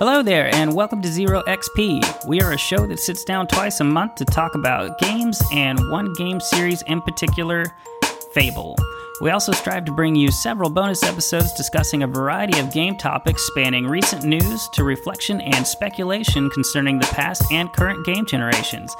[0.00, 2.26] Hello there, and welcome to Zero XP.
[2.26, 5.78] We are a show that sits down twice a month to talk about games and
[5.88, 7.64] one game series in particular,
[8.32, 8.76] Fable.
[9.20, 13.46] We also strive to bring you several bonus episodes discussing a variety of game topics
[13.46, 18.92] spanning recent news to reflection and speculation concerning the past and current game generations.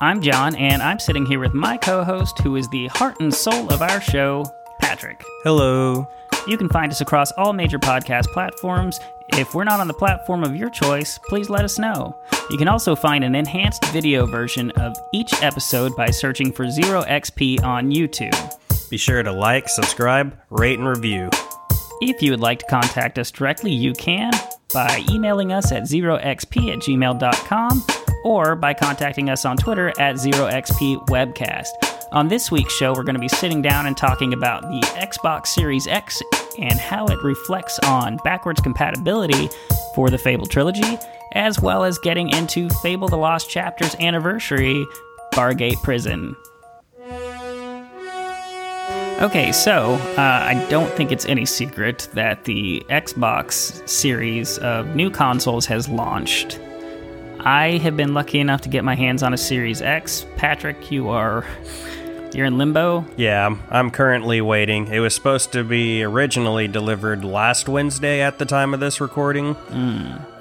[0.00, 3.32] I'm John, and I'm sitting here with my co host, who is the heart and
[3.32, 4.46] soul of our show,
[4.80, 5.22] Patrick.
[5.42, 6.08] Hello.
[6.46, 9.00] You can find us across all major podcast platforms.
[9.36, 12.16] If we're not on the platform of your choice, please let us know.
[12.50, 17.02] You can also find an enhanced video version of each episode by searching for Zero
[17.02, 18.32] XP on YouTube.
[18.90, 21.30] Be sure to like, subscribe, rate, and review.
[22.00, 24.30] If you would like to contact us directly, you can
[24.72, 27.84] by emailing us at zeroxp at gmail.com
[28.24, 31.93] or by contacting us on Twitter at zeroxpwebcast.
[32.14, 35.48] On this week's show, we're going to be sitting down and talking about the Xbox
[35.48, 36.22] Series X
[36.60, 39.50] and how it reflects on backwards compatibility
[39.96, 40.96] for the Fable trilogy,
[41.32, 44.86] as well as getting into Fable the Lost Chapter's anniversary,
[45.32, 46.36] Bargate Prison.
[49.20, 55.10] Okay, so uh, I don't think it's any secret that the Xbox series of new
[55.10, 56.60] consoles has launched.
[57.40, 60.24] I have been lucky enough to get my hands on a Series X.
[60.36, 61.44] Patrick, you are
[62.34, 63.04] you're in limbo.
[63.16, 64.88] Yeah, I'm- currently waiting.
[64.88, 69.56] It was supposed to be originally delivered last Wednesday at the time of this recording.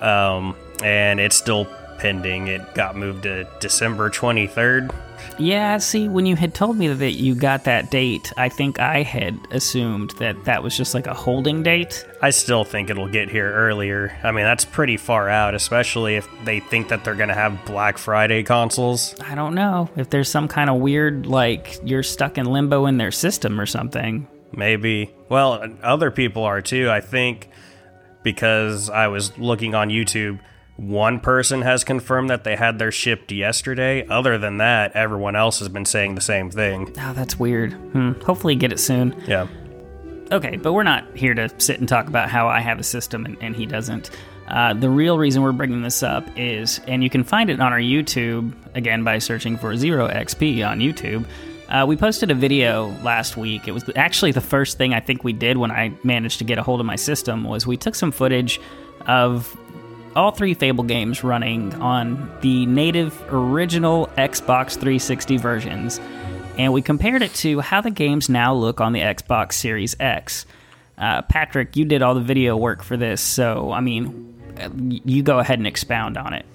[0.02, 1.67] Um, and it's still
[2.00, 2.47] pending.
[2.47, 4.91] It got moved to December 23rd.
[5.39, 9.03] Yeah, see, when you had told me that you got that date, I think I
[9.03, 12.05] had assumed that that was just like a holding date.
[12.21, 14.17] I still think it'll get here earlier.
[14.23, 17.66] I mean, that's pretty far out, especially if they think that they're going to have
[17.66, 19.16] Black Friday consoles.
[19.21, 22.97] I don't know if there's some kind of weird, like, you're stuck in limbo in
[22.97, 24.27] their system or something.
[24.55, 25.11] Maybe.
[25.29, 26.89] Well, other people are too.
[26.89, 27.49] I think
[28.21, 30.39] because I was looking on YouTube,
[30.75, 34.05] one person has confirmed that they had their shipped yesterday.
[34.07, 36.94] Other than that, everyone else has been saying the same thing.
[37.00, 37.73] Oh, that's weird.
[37.73, 38.13] Hmm.
[38.22, 39.16] Hopefully, get it soon.
[39.28, 39.47] Yeah.
[40.31, 43.25] Okay, but we're not here to sit and talk about how I have a system
[43.25, 44.09] and, and he doesn't.
[44.47, 47.72] Uh, the real reason we're bringing this up is, and you can find it on
[47.72, 51.25] our YouTube, again, by searching for Zero XP on YouTube.
[51.69, 53.67] Uh, we posted a video last week.
[53.67, 56.57] It was actually the first thing I think we did when I managed to get
[56.57, 58.59] a hold of my system was we took some footage
[59.07, 59.57] of
[60.16, 66.00] all three Fable games running on the native original Xbox 360 versions,
[66.57, 70.46] and we compared it to how the games now look on the Xbox Series X.
[70.97, 74.34] Uh, Patrick, you did all the video work for this, so I mean,
[75.06, 76.45] you go ahead and expound on it.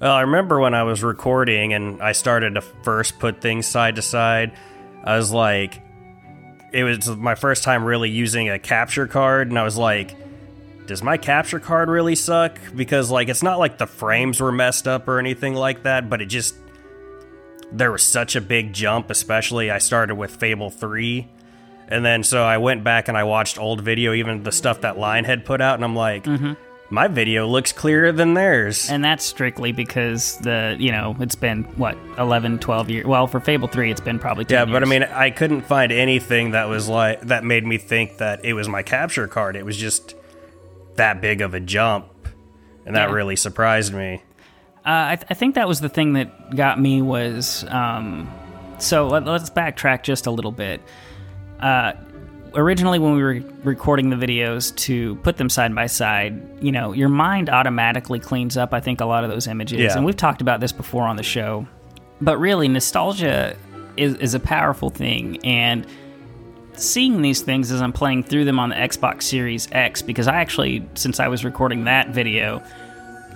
[0.00, 3.96] Well, I remember when I was recording and I started to first put things side
[3.96, 4.52] to side,
[5.02, 5.80] I was like,
[6.72, 10.14] it was my first time really using a capture card, and I was like,
[10.86, 12.58] does my capture card really suck?
[12.74, 16.20] Because, like, it's not like the frames were messed up or anything like that, but
[16.20, 16.56] it just.
[17.72, 21.28] There was such a big jump, especially I started with Fable 3.
[21.88, 24.96] And then so I went back and I watched old video, even the stuff that
[24.96, 26.52] Lionhead put out, and I'm like, mm-hmm.
[26.88, 28.90] my video looks clearer than theirs.
[28.90, 33.06] And that's strictly because the, you know, it's been, what, 11, 12 years.
[33.06, 35.90] Well, for Fable 3, it's been probably 10 Yeah, but I mean, I couldn't find
[35.90, 39.56] anything that was like that made me think that it was my capture card.
[39.56, 40.14] It was just
[40.96, 42.06] that big of a jump,
[42.86, 43.14] and that Yeah.
[43.14, 44.22] really surprised me.
[44.86, 48.30] Uh, I, th- I think that was the thing that got me was um,
[48.78, 50.82] so let, us backtrack just a little bit.
[51.58, 51.92] Uh,
[52.54, 56.92] originally, when we were recording the videos to put them side by side, you know,
[56.92, 58.74] your mind automatically cleans up.
[58.74, 59.96] I think a lot of those images, Yeah.
[59.96, 61.66] and we've talked about this before on the show.
[62.20, 63.56] But really, nostalgia
[63.96, 65.86] is is a powerful thing, and
[66.76, 70.36] seeing these things as I'm playing through them on the Xbox Series X because I
[70.36, 72.62] actually, since I was recording that video,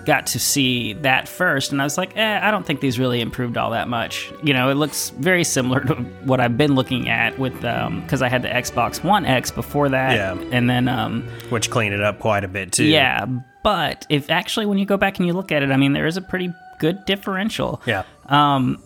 [0.04, 3.20] got to see that first, and I was like, eh, I don't think these really
[3.20, 4.32] improved all that much.
[4.42, 5.94] You know, it looks very similar to
[6.24, 9.88] what I've been looking at with, um because I had the Xbox One X before
[9.90, 10.32] that, Yeah.
[10.50, 12.84] and then, um, Which cleaned it up quite a bit too.
[12.84, 13.26] yeah.
[13.62, 16.06] But if actually, when you go back and you look at it, I mean, there
[16.06, 18.80] is a pretty good differential yeah, Um,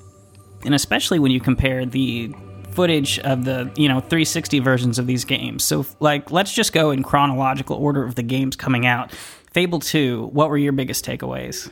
[0.64, 2.34] and especially when you compare the
[2.72, 5.64] footage of the you know 360 versions of these games.
[5.64, 9.12] So like let's just go in chronological order of the games coming out.
[9.52, 11.70] Fable 2 what were your biggest takeaways?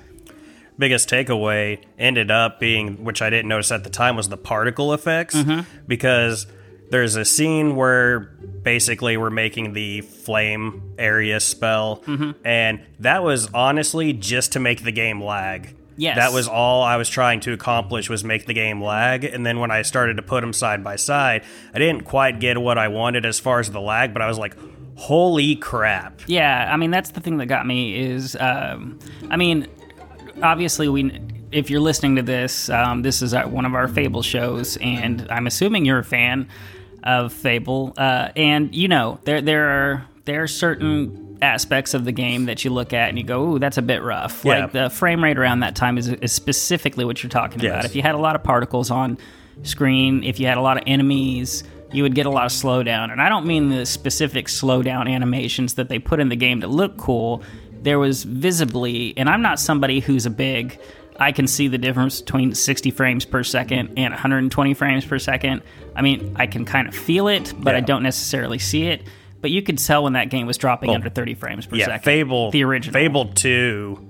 [0.78, 4.94] Biggest takeaway ended up being, which I didn't notice at the time, was the particle
[4.94, 5.36] effects.
[5.36, 5.68] Mm-hmm.
[5.86, 6.46] Because
[6.90, 12.32] there's a scene where basically we're making the flame area spell, mm-hmm.
[12.44, 15.76] and that was honestly just to make the game lag.
[16.00, 16.16] Yes.
[16.16, 19.22] That was all I was trying to accomplish was make the game lag.
[19.22, 21.44] And then when I started to put them side by side,
[21.74, 24.38] I didn't quite get what I wanted as far as the lag, but I was
[24.38, 24.56] like,
[24.94, 26.22] holy crap.
[26.26, 28.98] Yeah, I mean that's the thing that got me is, um,
[29.30, 29.68] I mean,
[30.42, 31.20] obviously we.
[31.52, 35.48] If you're listening to this, um, this is one of our Fable shows, and I'm
[35.48, 36.48] assuming you're a fan
[37.02, 37.92] of Fable.
[37.98, 42.64] Uh, and you know, there there are there are certain aspects of the game that
[42.64, 44.60] you look at and you go, "Ooh, that's a bit rough." Yeah.
[44.60, 47.84] Like the frame rate around that time is, is specifically what you're talking about.
[47.84, 49.18] If you had a lot of particles on
[49.62, 53.10] screen, if you had a lot of enemies, you would get a lot of slowdown.
[53.10, 56.66] And I don't mean the specific slowdown animations that they put in the game to
[56.66, 57.42] look cool.
[57.82, 60.78] There was visibly, and I'm not somebody who's a big.
[61.18, 65.62] I can see the difference between 60 frames per second and 120 frames per second.
[65.94, 69.02] I mean, I can kind of feel it, but I don't necessarily see it.
[69.40, 72.04] But you could tell when that game was dropping under 30 frames per Yeah, second.
[72.04, 72.50] Fable.
[72.50, 72.92] the original.
[72.92, 74.06] Fable 2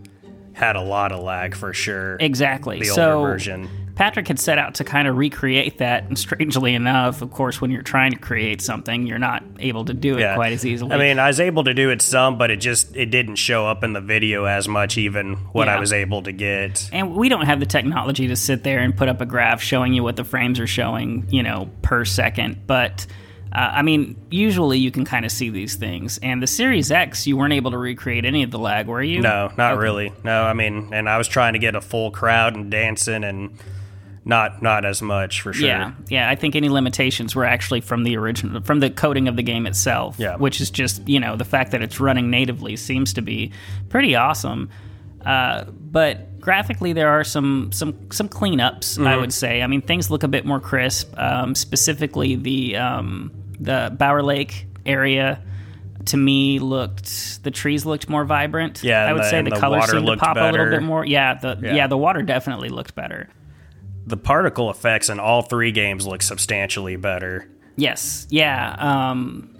[0.55, 2.17] had a lot of lag for sure.
[2.21, 2.81] Exactly.
[2.81, 3.69] The so older version.
[3.95, 7.71] Patrick had set out to kind of recreate that, and strangely enough, of course, when
[7.71, 10.35] you're trying to create something, you're not able to do it Yeah.
[10.37, 10.93] quite as easily.
[10.93, 13.67] I mean, I was able to do it some, but it just it didn't show
[13.67, 15.77] up in the video as much, even what Yeah.
[15.77, 16.89] I was able to get.
[16.93, 19.93] and we don't have the technology to sit there and put up a graph showing
[19.93, 22.67] you what the frames are showing, you know, per second.
[22.67, 23.07] But
[23.53, 26.19] uh, I mean, usually you can kind of see these things.
[26.23, 29.21] And the Series X, you weren't able to recreate any of the lag, were you?
[29.21, 30.13] No, not really.
[30.25, 33.59] No, I mean, and I was trying to get a full crowd and dancing, and
[34.25, 35.67] not not as much for sure.
[35.67, 36.29] Yeah, yeah.
[36.31, 39.67] I think any limitations were actually from the original, from the coding of the game
[39.67, 40.17] itself.
[40.19, 40.37] Yeah.
[40.37, 43.53] Which is just you know the fact that it's running natively seems to be
[43.89, 44.69] pretty awesome.
[45.25, 48.99] Uh, but graphically, there are some some some cleanups.
[48.99, 49.21] I Mm-hmm.
[49.23, 49.63] would say.
[49.63, 51.13] I mean, things look a bit more crisp.
[51.19, 55.43] Um, specifically, the um, the Bower Lake area.
[56.07, 58.83] To me, looked the trees looked more vibrant.
[58.83, 61.05] Yeah, I would the- say the, the colors seemed to pop a little bit more.
[61.05, 61.75] Yeah, the yeah.
[61.75, 61.87] Yeah.
[61.87, 63.29] the water definitely looked better.
[64.07, 67.49] The particle effects in all three games look substantially better.
[67.77, 68.75] Yes, yeah.
[68.79, 69.55] Um,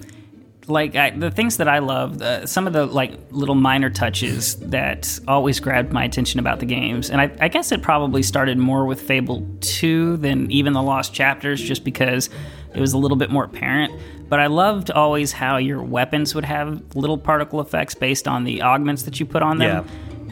[0.71, 4.57] like I, the things that I love, uh, some of the like little minor touches
[4.57, 8.59] that always grabbed my attention about the games, and I, I guess it probably started
[8.59, 12.31] more with Fable Two than even the Lost Chapters, just because
[12.75, 13.93] it was a little bit more apparent.
[14.29, 18.63] But I loved always how your weapons would have little particle effects based on the
[18.63, 19.87] augments that you put on them,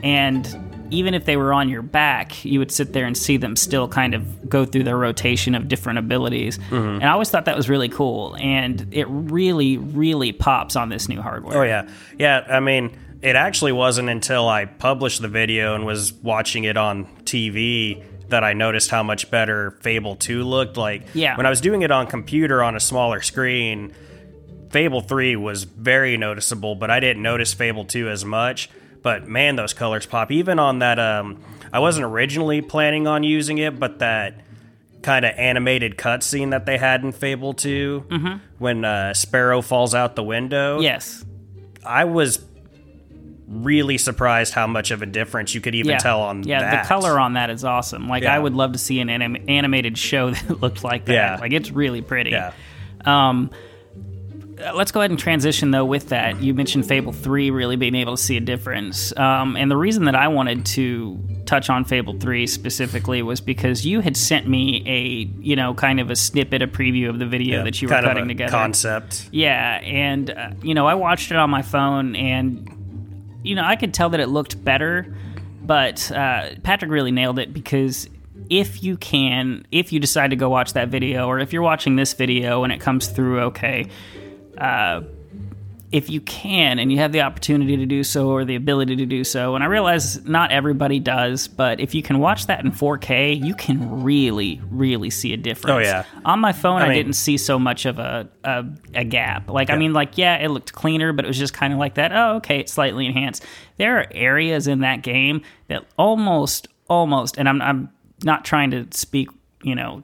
[0.05, 3.57] and even if they were on your back, you would sit there and see them
[3.57, 6.59] still kind of go through their rotation of different abilities.
[6.59, 6.75] Mm-hmm.
[6.75, 8.37] And I always thought that was really cool.
[8.39, 11.59] And it really, really pops on this new hardware.
[11.59, 11.89] Oh yeah,
[12.19, 12.47] yeah.
[12.49, 17.07] I mean, it actually wasn't until I published the video and was watching it on
[17.25, 20.77] TV that I noticed how much better Fable 2 looked.
[20.77, 21.37] Like Yeah.
[21.37, 23.93] when I was doing it on computer on a smaller screen,
[24.71, 28.69] Fable 3 was very noticeable, but I didn't notice Fable 2 as much.
[29.03, 30.31] But man, those colors pop.
[30.31, 31.41] Even on that, um,
[31.73, 34.41] I wasn't originally planning on using it, but that
[35.03, 38.37] kind of animated cutscene that they had in Fable 2 Mm-hmm.
[38.59, 40.81] when uh, Sparrow falls out the window.
[40.81, 41.25] Yes.
[41.87, 42.45] I was
[43.47, 45.99] really surprised how much of a difference you could even Yeah.
[45.99, 46.83] tell on yeah, that.
[46.83, 48.09] the color on that is awesome.
[48.09, 48.35] Like Yeah.
[48.35, 51.13] I would love to see an anim- animated show that looked like that.
[51.13, 51.37] Yeah.
[51.41, 52.31] Like it's really pretty.
[52.31, 52.53] Yeah.
[53.07, 53.51] Um,
[54.75, 56.43] let's go ahead and transition though with that.
[56.43, 59.17] You mentioned Fable 3 really being able to see a difference.
[59.17, 63.87] Um, and the reason that I wanted to touch on Fable 3 specifically was because
[63.87, 67.27] you had sent me a, you know, kind of a snippet, a preview of the
[67.27, 68.51] video that you were kind cutting of a together.
[68.51, 69.29] concept.
[69.33, 73.77] Yeah, and uh, you know, I watched it on my phone, and you know, I
[73.77, 75.15] could tell that it looked better,
[75.63, 78.09] but uh, Patrick really nailed it because
[78.51, 81.97] if you can, if you decide to go watch that video, or if you're watching
[81.97, 83.89] this video and it comes through okay,
[84.59, 85.03] uh,
[85.91, 89.07] if you can and you have the opportunity to do so or the ability to
[89.07, 92.73] do so, and I realize not everybody does, but if you can watch that in
[92.73, 95.75] 4K, you can really, really see a difference.
[95.75, 96.05] Oh, yeah.
[96.27, 99.49] On my phone, I, mean- didn't see so much of a a, a gap.
[99.49, 101.95] Like, I mean, like, yeah, it looked cleaner, but it was just kind of like
[101.95, 102.13] that.
[102.13, 103.45] Oh, okay, it's slightly enhanced.
[103.79, 107.89] There are areas in that game that almost, almost, and I'm I'm
[108.25, 109.31] not trying to speak,
[109.63, 110.03] you know,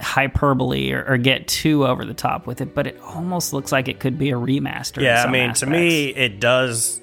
[0.00, 3.88] hyperbole or, or get too over the top with it, but it almost looks like
[3.88, 5.02] it could be a remaster.
[5.02, 5.60] Yeah, I mean, aspects.
[5.60, 7.00] to me, it does.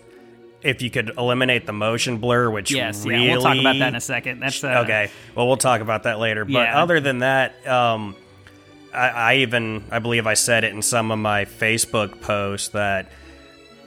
[0.61, 3.89] If you could eliminate the motion blur, which yes, really, yeah, we'll talk about that
[3.89, 4.39] in a second.
[4.39, 5.11] That's uh, okay.
[5.35, 6.45] Well, we'll talk about that later.
[6.45, 6.81] But Yeah.
[6.81, 8.15] other than that, um,
[8.93, 13.11] I, I even I believe I said it in some of my Facebook posts that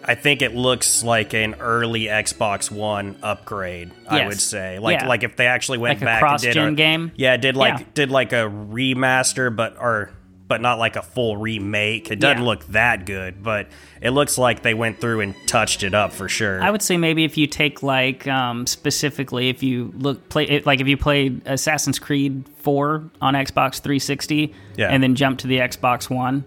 [0.09, 3.91] I think it looks like an early Xbox One upgrade.
[4.09, 5.09] I would say, like Yeah.
[5.09, 7.13] like if they actually went Like a back and did a, game?
[7.17, 7.85] Yeah, did like Yeah.
[7.95, 10.11] did like a remaster, but or
[10.49, 12.09] but not like a full remake.
[12.09, 12.45] It doesn't Yeah.
[12.45, 13.67] look that good, but
[14.01, 16.63] it looks like they went through and touched it up for sure.
[16.63, 20.65] I would say maybe if you take like um, specifically if you look play it,
[20.65, 24.89] like if you played Assassin's Creed 4 on Xbox 360 Yeah.
[24.91, 26.45] and then jump to the Xbox One,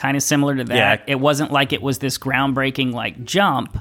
[0.00, 0.76] kind of similar to that.
[0.76, 1.04] Yeah.
[1.06, 3.76] It wasn't like it was this groundbreaking like jump,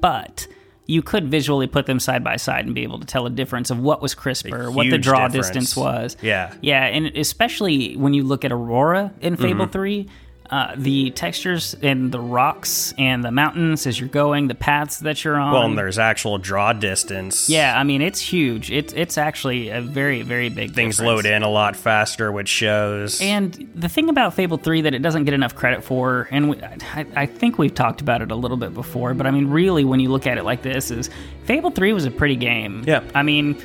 [0.00, 0.46] but
[0.86, 3.70] you could visually put them side by side and be able to tell a difference
[3.70, 5.46] of what was crisper, what the draw difference.
[5.46, 6.16] distance was.
[6.20, 6.52] Yeah.
[6.60, 9.72] Yeah, and especially when you look at Aurora in Fable Mm-hmm.
[9.72, 10.08] 3,
[10.52, 15.24] uh, the textures and the rocks and the mountains as you're going, the paths that
[15.24, 15.50] you're on.
[15.50, 17.48] well, and there's actual draw distance.
[17.48, 18.70] yeah, I mean, it's huge.
[18.70, 21.24] It's, it's actually a very, very big Things difference.
[21.24, 23.18] load in a lot faster, which shows.
[23.22, 26.60] And the thing about Fable 3 that it doesn't get enough credit for, and we,
[26.62, 29.84] I, I think we've talked about it a little bit before, but I mean, really,
[29.86, 31.08] when you look at it like this, is
[31.46, 32.84] Fable 3 was a pretty game.
[32.86, 33.02] Yeah.
[33.14, 33.56] I mean,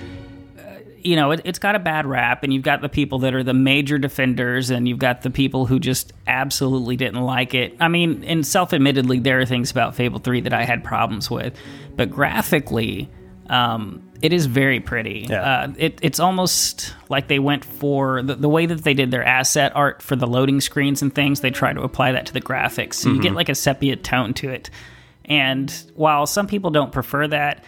[1.02, 3.44] you know, it, it's got a bad rap, and you've got the people that are
[3.44, 7.76] the major defenders, and you've got the people who just absolutely didn't like it.
[7.80, 11.30] I mean, and self admittedly, there are things about Fable 3 that I had problems
[11.30, 11.58] with,
[11.96, 13.10] but graphically,
[13.50, 15.28] um, it is very pretty.
[15.30, 15.42] Yeah.
[15.42, 19.24] Uh, it, it's almost like they went for the, the way that they did their
[19.24, 21.42] asset art for the loading screens and things.
[21.42, 24.34] They try to apply that to the graphics, so you get like a sepia tone
[24.36, 24.70] to it.
[25.26, 27.64] And while some people don't prefer that,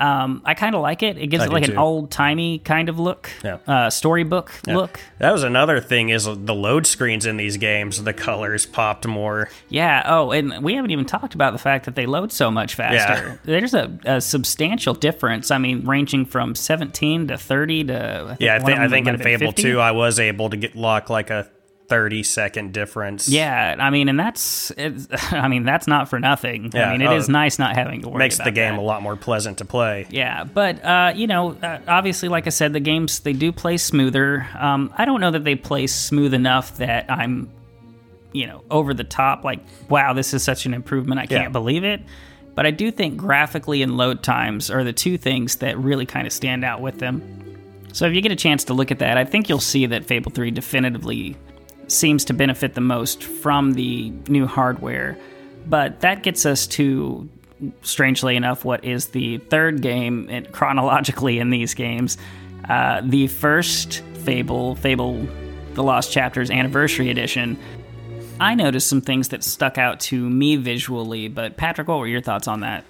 [0.00, 1.18] um, I kind of like it.
[1.18, 1.76] It gives I it like an too.
[1.76, 3.58] old timey kind of look, Yeah.
[3.66, 5.00] uh, storybook look.
[5.18, 9.48] That was another thing is the load screens in these games, the colors popped more.
[9.68, 10.02] Yeah.
[10.06, 13.40] Oh, and we haven't even talked about the fact that they load so much faster.
[13.44, 15.50] There's a, a substantial difference.
[15.50, 19.18] I mean, ranging from 17 to 30 to I think Yeah, I I think in
[19.18, 19.62] Fable 50.
[19.62, 21.48] 2 I was able to get lock like a
[21.88, 23.28] 30 second difference.
[23.28, 26.70] Yeah, I mean, and that's, it's, I mean, that's not for nothing.
[26.74, 28.18] Yeah, I mean, it oh, is nice not having to worry.
[28.18, 28.80] Makes the game that.
[28.80, 30.06] a lot more pleasant to play.
[30.10, 33.76] Yeah, but uh, you know, uh, obviously, like I said, the games they do play
[33.78, 34.46] smoother.
[34.58, 37.50] Um, I don't know that they play smooth enough that I'm,
[38.32, 39.44] you know, over the top.
[39.44, 41.20] Like, wow, this is such an improvement.
[41.20, 41.48] I can't Yeah.
[41.48, 42.02] believe it.
[42.54, 46.26] But I do think graphically and load times are the two things that really kind
[46.26, 47.22] of stand out with them.
[47.92, 50.04] So if you get a chance to look at that, I think you'll see that
[50.04, 51.36] Fable 3 definitively
[51.88, 55.18] seems to benefit the most from the new hardware.
[55.66, 57.28] But that gets us to,
[57.82, 62.16] strangely enough, what is the third game in, chronologically in these games.
[62.68, 65.26] Uh, the first Fable, Fable
[65.74, 67.58] The Lost Chapters Anniversary Edition.
[68.40, 72.20] I noticed some things that stuck out to me visually, but Patrick, what were your
[72.20, 72.84] thoughts on that?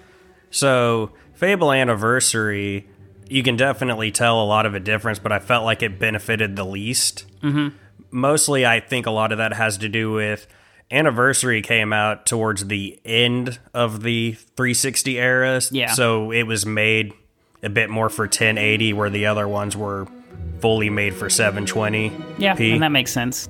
[0.51, 2.87] So, Fable Anniversary,
[3.29, 6.55] you can definitely tell a lot of a difference, but I felt like it benefited
[6.55, 7.25] the least.
[7.41, 7.75] Mm-hmm.
[8.11, 10.47] Mostly, I think a lot of that has to do with
[10.91, 15.61] Anniversary came out towards the end of the 360 era.
[15.71, 15.93] Yeah.
[15.93, 17.13] So, it was made
[17.61, 20.07] a bit more for 1080, where the other ones were
[20.59, 22.11] fully made for 720.
[22.37, 23.47] Yeah, and that makes sense.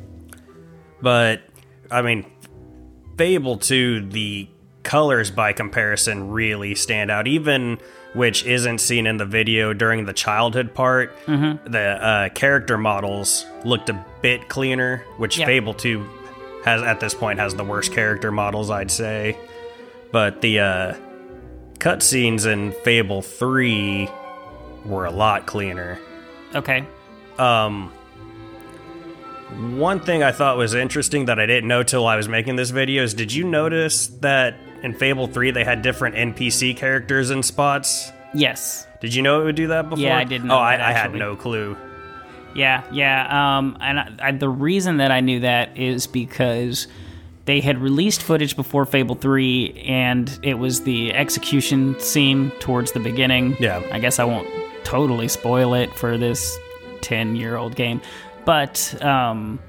[1.01, 1.41] But
[1.91, 2.25] I mean,
[3.17, 4.47] Fable 2, the
[4.83, 7.27] colors by comparison really stand out.
[7.27, 7.79] Even
[8.13, 11.71] which isn't seen in the video during the childhood part, Mm-hmm.
[11.71, 15.03] the uh, character models looked a bit cleaner.
[15.17, 15.45] Which Yeah.
[15.45, 16.07] Fable 2
[16.65, 19.37] has at this point has the worst character models, I'd say.
[20.11, 20.93] But the uh,
[21.75, 24.09] cutscenes in Fable 3
[24.85, 25.99] were a lot cleaner.
[26.55, 26.83] Okay.
[27.37, 27.91] Um,
[29.77, 32.69] one thing I thought was interesting that I didn't know till I was making this
[32.69, 37.43] video is did you notice that in Fable 3 they had different NPC characters and
[37.43, 38.12] spots?
[38.33, 38.88] Yes.
[39.01, 40.03] Did you know it would do that before?
[40.03, 41.77] Yeah, I did know Oh, I, I had no clue.
[42.55, 43.57] Yeah, yeah.
[43.57, 46.88] Um, and I, I, the reason that I knew that is because
[47.45, 53.00] they had released footage before Fable 3, and it was the execution scene towards the
[53.00, 53.55] beginning.
[53.59, 53.81] Yeah.
[53.91, 54.48] I guess I won't
[54.83, 56.57] totally spoil it for this
[57.01, 58.01] 10 year old game.
[58.45, 59.59] But um,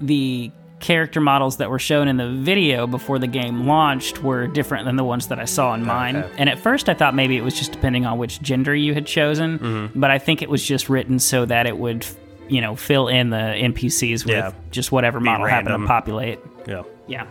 [0.00, 0.50] the
[0.80, 4.96] character models that were shown in the video before the game launched were different than
[4.96, 6.16] the ones that I saw in mine.
[6.16, 6.34] Okay.
[6.38, 9.06] And at first I thought maybe it was just depending on which gender you had
[9.06, 10.00] chosen, Mm-hmm.
[10.00, 12.06] but I think it was just written so that it would,
[12.48, 14.52] you know, fill in the NPCs with Yeah.
[14.70, 16.38] just whatever model happened to populate.
[16.66, 16.82] Yeah.
[17.06, 17.26] Yeah.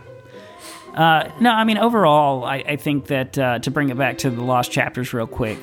[0.94, 4.30] Uh, no, I mean, overall, I, I think that uh, to bring it back to
[4.30, 5.58] the Lost Chapters real quick,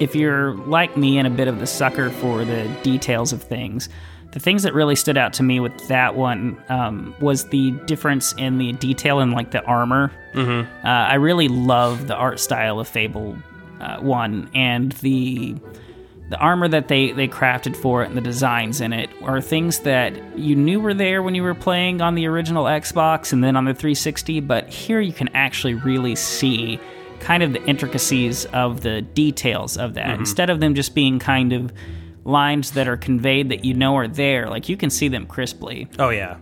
[0.00, 3.88] if you're like me and a bit of the sucker for the details of things,
[4.32, 8.32] the things that really stood out to me with that one um, was the difference
[8.38, 10.10] in the detail in like the armor.
[10.32, 10.86] Mm-hmm.
[10.86, 13.36] Uh, I really love the art style of Fable
[13.80, 15.56] uh, One and the
[16.30, 19.80] the armor that they they crafted for it and the designs in it are things
[19.80, 23.54] that you knew were there when you were playing on the original Xbox and then
[23.54, 26.80] on the 360 but here you can actually really see
[27.20, 31.52] kind of the intricacies of the details of that instead of them just being kind
[31.52, 31.70] of
[32.24, 35.88] lines that are conveyed that you know are there like you can see them crisply
[35.98, 36.36] Oh yeah.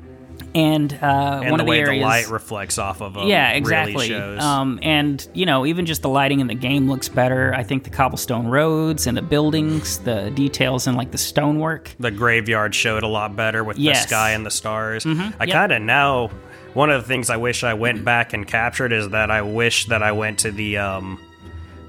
[0.53, 3.29] And, uh, and one the of the way areas, the light reflects off of them.
[3.29, 4.09] yeah, really exactly.
[4.09, 4.43] shows.
[4.43, 7.55] Um, and you know, even just the lighting in the game looks better.
[7.55, 11.95] I think the cobblestone roads and the buildings, the details and like the stonework.
[12.01, 13.99] the graveyard showed a lot better with Yes.
[13.99, 14.03] Mm-hmm.
[14.03, 15.07] the sky and the stars.
[15.07, 15.51] I yep.
[15.51, 16.31] kind of now.
[16.75, 19.87] One of the things I wish I went back and captured is that I wish
[19.87, 21.21] that I went to the um,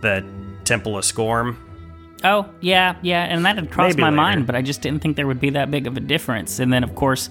[0.02, 0.24] the
[0.66, 1.58] Temple of Scorn.
[2.24, 4.16] Oh, yeah, yeah, and that had crossed Maybe my later.
[4.18, 6.60] mind, but I just didn't think there would be that big of a difference.
[6.60, 7.30] And then, of course,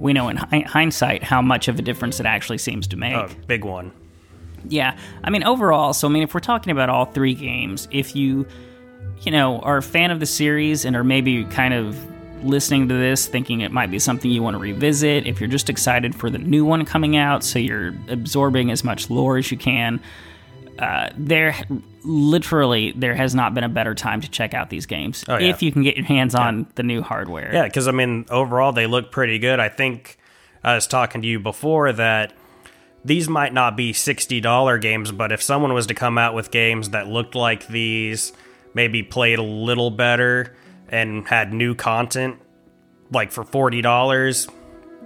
[0.00, 3.14] we know in hi- hindsight how much of a difference it actually seems to make.
[3.14, 3.92] Oh, big one.
[4.68, 8.14] Yeah, I mean, overall, so I mean, if we're talking about all three games, if
[8.16, 8.46] you,
[9.22, 11.96] you know, are a fan of the series and are maybe kind of
[12.44, 15.70] listening to this thinking it might be something you want to revisit, if you're just
[15.70, 19.56] excited for the new one coming out, so you're absorbing as much lore as you
[19.58, 20.00] can,
[20.78, 21.54] uh, there
[22.04, 25.48] literally there has not been a better time to check out these games Oh, yeah.
[25.50, 27.52] if you can get your hands on the new hardware.
[27.52, 29.60] Yeah, because I mean, overall they look pretty good.
[29.60, 30.18] I think
[30.64, 32.32] I was talking to you before that
[33.04, 36.50] these might not be sixty dollar games, but if someone was to come out with
[36.50, 38.32] games that looked like these,
[38.74, 40.54] maybe played a little better
[40.88, 42.36] and had new content,
[43.10, 44.46] like for forty dollars,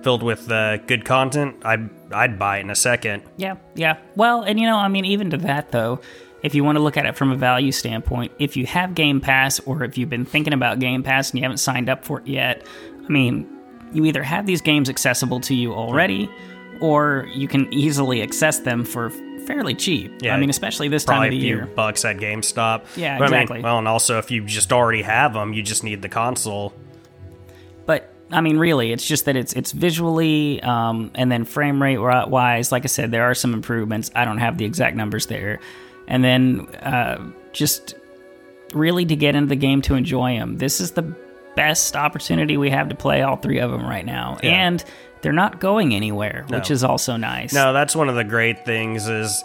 [0.02, 3.22] filled with uh, good content, I'd I'd buy it in a second.
[3.36, 3.98] Yeah, yeah.
[4.14, 6.00] Well, and you know, I mean, even to that though,
[6.42, 9.20] if you want to look at it from a value standpoint, if you have Game
[9.20, 12.20] Pass or if you've been thinking about Game Pass and you haven't signed up for
[12.20, 12.64] it yet,
[13.04, 13.48] I mean,
[13.92, 16.28] you either have these games accessible to you already,
[16.80, 19.10] or you can easily access them for
[19.46, 20.12] fairly cheap.
[20.20, 21.66] Yeah, I mean, especially this time of a the few year.
[21.66, 22.84] bucks at GameStop.
[22.96, 23.60] Yeah, But I mean, exactly.
[23.62, 26.74] well, and also if you just already have them, you just need the console.
[28.30, 32.72] I mean, really, it's just that it's it's visually um, and then frame rate wise.
[32.72, 34.10] Like I said, there are some improvements.
[34.14, 35.60] I don't have the exact numbers there,
[36.08, 37.94] and then uh, just
[38.74, 40.58] really to get into the game to enjoy them.
[40.58, 41.14] This is the
[41.54, 44.50] best opportunity we have to play all three of them right now, Yeah.
[44.50, 44.84] and
[45.22, 47.52] they're not going anywhere, which is also nice.
[47.52, 49.42] No, that's one of the great things is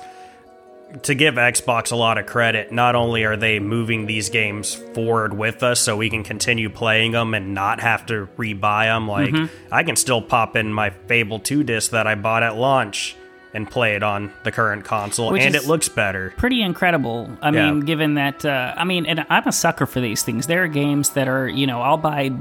[1.04, 2.72] to give Xbox a lot of credit.
[2.72, 7.12] Not only are they moving these games forward with us so we can continue playing
[7.14, 9.74] them and not have to rebuy them, like Mm-hmm.
[9.74, 13.16] I can still pop in my Fable 2 disc that I bought at launch
[13.54, 16.34] and play it on the current console Which and it looks better.
[16.38, 17.30] pretty incredible.
[17.42, 17.72] I Yeah.
[17.72, 20.48] mean, given that, uh, I mean, and I'm a sucker for these things.
[20.48, 22.32] There are games that are, you know, I'll buy,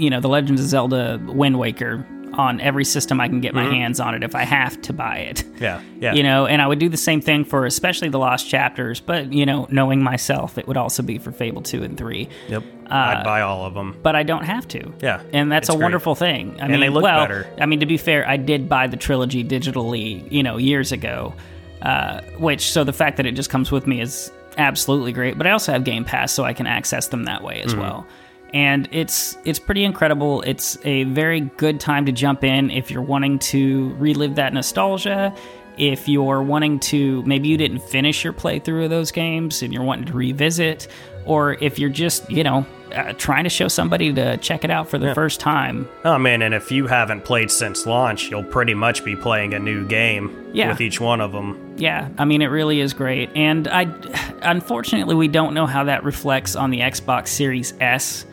[0.00, 3.64] you know, The Legend of Zelda Wind Waker on every system I can get my
[3.64, 5.36] hands on it if I have to buy it.
[5.38, 5.50] Mm-hmm.
[5.60, 5.82] Yeah.
[5.98, 6.14] Yeah.
[6.14, 9.30] You know, and I would do the same thing for especially the Lost Chapters, but,
[9.30, 12.28] you know, knowing myself, it would also be for Fable 2 and 3.
[12.48, 12.62] Yep.
[12.86, 13.94] I'd buy all of them.
[14.02, 14.90] But I don't have to.
[15.02, 15.82] Yeah, And that's a great.
[15.82, 16.58] wonderful thing.
[16.62, 17.46] I mean, they look well, better.
[17.60, 21.34] I mean, to be fair, I did buy the trilogy digitally, you know, years ago.
[21.82, 25.36] Uh, which, so the fact that it just comes with me is absolutely great.
[25.36, 28.06] But I also have Game Pass, so I can access them that way as well.
[28.52, 30.42] And it's it's pretty incredible.
[30.42, 35.34] It's a very good time to jump in if you're wanting to relive that nostalgia.
[35.78, 39.84] If you're wanting to, maybe you didn't finish your playthrough of those games and you're
[39.84, 40.88] wanting to revisit,
[41.24, 44.88] or if you're just, you know, uh, trying to show somebody to check it out
[44.90, 48.74] for the first time, Oh man, and if you haven't played since launch, you'll pretty
[48.74, 50.68] much be playing a new game Yeah.
[50.70, 51.56] with each one of them.
[51.78, 53.30] Yeah, I mean, it really is great.
[53.34, 53.84] And I,
[54.42, 58.26] unfortunately, we don't know how that reflects on the Xbox Series S,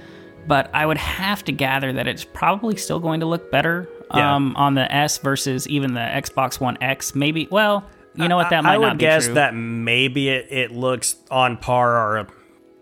[0.47, 4.35] but I would have to gather that it's probably still going to look better Yeah.
[4.35, 7.13] um, on the S versus even the Xbox One X.
[7.15, 9.35] Maybe, well, you know what, that might I would guess true.
[9.35, 12.27] that maybe it, it looks on par or,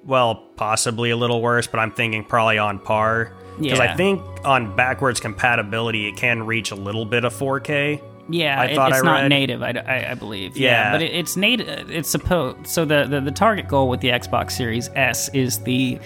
[0.05, 3.33] well, possibly a little worse, but I'm thinking probably on par.
[3.59, 3.91] Because Yeah.
[3.93, 8.01] I think on backwards compatibility, it can reach a little bit of 4K.
[8.29, 10.57] Yeah, I it- thought it's I not read- native, I, I- I believe.
[10.57, 10.91] Yeah, Yeah.
[10.93, 11.91] but it, it's native.
[11.91, 12.65] It's supposed.
[12.67, 15.99] So the, the the target goal with the Xbox Series S is the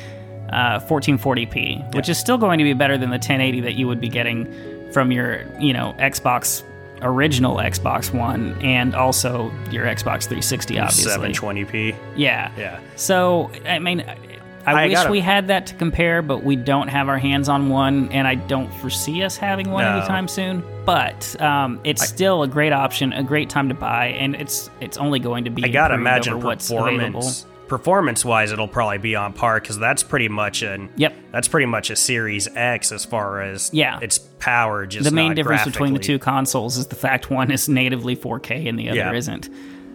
[0.52, 4.02] uh, 1440p, which is still going to be better than the 1080 that you would
[4.02, 4.48] be getting
[4.92, 6.64] from your you know Xbox
[7.02, 10.80] original Xbox One and also your Xbox 360.
[10.80, 11.96] Obviously, 720p.
[12.16, 12.80] yeah, Yeah.
[12.96, 14.04] So I mean.
[14.66, 17.48] I, I wish gotta- we had that to compare, but we don't have our hands
[17.50, 19.98] on one, and I don't foresee us having one No.
[19.98, 20.64] anytime soon.
[20.86, 24.98] But um, it's still a great option, a great time to buy, and it's it's
[24.98, 25.64] only going to be.
[25.64, 27.46] I gotta imagine performance.
[27.70, 31.14] Performance wise, it'll probably be on par because that's pretty much an Yep.
[31.32, 34.00] That's pretty much a Series X as far as Yeah.
[34.02, 34.86] its power.
[34.86, 38.68] Just The main difference between the two consoles is the fact one is natively 4K
[38.68, 39.14] and the other Yeah.
[39.14, 39.50] isn't,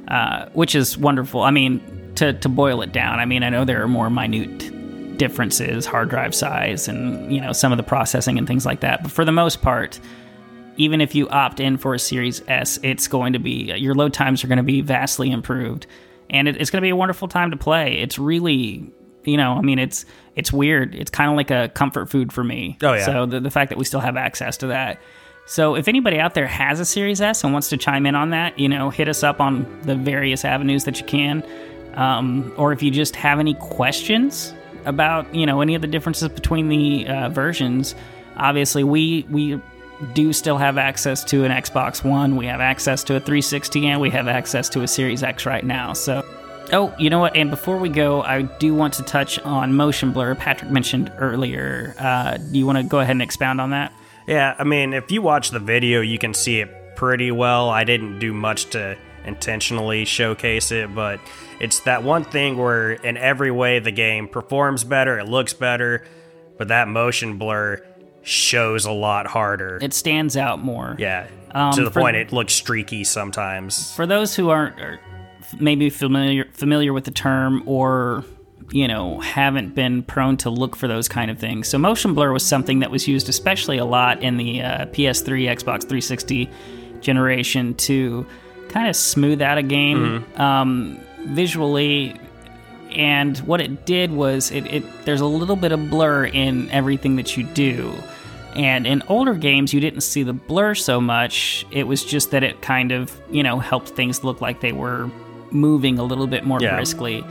[0.08, 1.42] uh, which is wonderful.
[1.42, 1.80] I mean,
[2.14, 4.70] to to boil it down, I mean, I know there are more minute
[5.18, 9.02] differences, hard drive size, and you know some of the processing and things like that.
[9.02, 9.98] But for the most part,
[10.76, 14.12] even if you opt in for a Series S, it's going to be your load
[14.12, 15.86] times are going to be vastly improved,
[16.30, 17.98] and it, it's going to be a wonderful time to play.
[17.98, 18.90] It's really,
[19.24, 20.04] you know, I mean, it's
[20.36, 20.94] it's weird.
[20.94, 22.76] It's kind of like a comfort food for me.
[22.82, 23.04] Oh, yeah.
[23.04, 25.00] So the the fact that we still have access to that
[25.46, 28.30] So if anybody out there has a Series S and wants to chime in on
[28.30, 31.44] that, you know, hit us up on the various avenues that you can.
[31.94, 36.28] Um, or if you just have any questions about, you know, any of the differences
[36.28, 37.94] between the uh, versions,
[38.36, 39.60] obviously we we
[40.12, 42.36] do still have access to an Xbox One.
[42.36, 45.64] We have access to a 360 and we have access to a Series X right
[45.64, 45.92] now.
[45.92, 46.24] So
[46.72, 47.36] Oh, you know what?
[47.36, 50.34] And before we go, I do want to touch on motion blur.
[50.34, 51.94] Patrick mentioned earlier.
[51.98, 53.92] Uh, do you want to go ahead and expound on that?
[54.26, 57.68] Yeah, I mean, if you watch the video, you can see it pretty well.
[57.68, 61.20] I didn't do much to intentionally showcase it, but
[61.60, 66.04] it's that one thing where, in every way, the game performs better, it looks better,
[66.56, 67.84] but that motion blur
[68.24, 69.78] shows a lot harder.
[69.80, 70.96] It stands out more.
[70.98, 73.94] yeah, Um, to the point it looks streaky sometimes.
[73.94, 75.00] For those who aren't are
[75.60, 78.24] maybe familiar familiar with the term or
[78.70, 81.68] you know haven't been prone to look for those kind of things.
[81.68, 85.44] So motion blur was something that was used especially a lot in the uh, PS3,
[85.48, 86.48] Xbox 360
[87.00, 88.26] generation to
[88.68, 92.18] kind of smooth out a game um, visually.
[92.94, 97.16] And what it did was it, it there's a little bit of blur in everything
[97.16, 97.94] that you do.
[98.54, 101.66] And in older games, you didn't see the blur so much.
[101.72, 105.10] It was just that it kind of, you know, helped things look like they were
[105.50, 106.76] moving a little bit more Yeah.
[106.76, 107.24] briskly.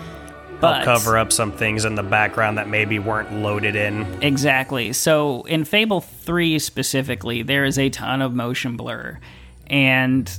[0.60, 4.06] Help cover up some things in the background that maybe weren't loaded in.
[4.22, 4.94] Exactly.
[4.94, 9.20] So in Fable 3 specifically, there is a ton of motion blur.
[9.68, 10.30] And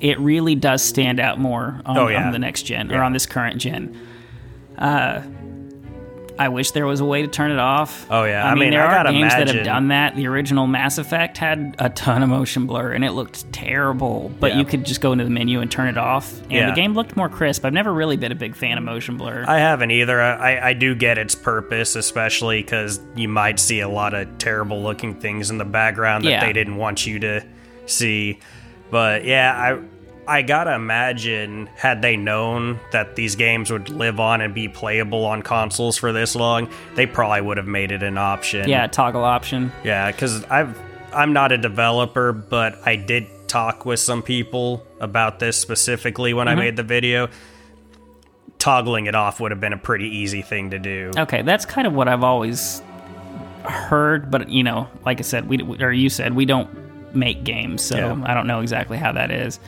[0.00, 2.26] it really does stand out more on, Oh, yeah.
[2.26, 3.96] on the next gen or on this current gen.
[4.78, 5.22] Uh,
[6.40, 8.06] I wish there was a way to turn it off.
[8.08, 8.44] Oh, yeah.
[8.46, 10.14] I, I mean, mean, there I are games that have done that.
[10.14, 14.30] The original Mass Effect had a ton of motion blur, and it looked terrible.
[14.38, 14.58] But Yeah.
[14.60, 16.70] you could just go into the menu and turn it off, and Yeah.
[16.70, 17.64] the game looked more crisp.
[17.64, 19.46] I've never really been a big fan of motion blur.
[19.48, 20.20] I haven't either.
[20.22, 24.80] I, I do get its purpose, especially because you might see a lot of terrible
[24.80, 26.46] looking things in the background that Yeah.
[26.46, 27.42] they didn't want you to
[27.86, 28.38] see.
[28.92, 29.78] But yeah, I
[30.28, 35.24] I gotta imagine had they known that these games would live on and be playable
[35.24, 38.68] on consoles for this long, they probably would have made it an option.
[38.68, 39.72] yeah, toggle option.
[39.84, 40.78] Yeah, because I've
[41.14, 46.46] I'm not a developer, but I did talk with some people about this specifically when
[46.46, 46.60] I mm-hmm.
[46.60, 47.28] made the video.
[48.58, 51.12] Toggling it off would have been a pretty easy thing to do.
[51.16, 52.82] Okay, that's kind of what I've always
[53.64, 56.68] heard, but you know, like I said, we or you said we don't
[57.14, 58.22] make games, so Yeah.
[58.26, 59.58] I don't know exactly how that is.